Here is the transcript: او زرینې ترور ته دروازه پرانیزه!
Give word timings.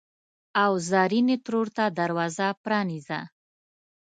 او 0.63 0.71
زرینې 0.89 1.37
ترور 1.45 1.67
ته 1.75 1.85
دروازه 1.99 2.47
پرانیزه! 2.63 3.19